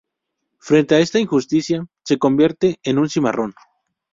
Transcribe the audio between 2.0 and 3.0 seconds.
se convierte en